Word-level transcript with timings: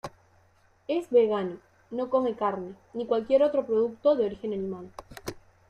Es 0.87 1.11
vegano, 1.11 1.57
no 1.91 2.09
come 2.09 2.35
carne 2.35 2.73
ni 2.95 3.05
cualquier 3.05 3.43
otro 3.43 3.67
producto 3.67 4.15
de 4.15 4.25
origen 4.25 4.51
animal. 4.53 4.89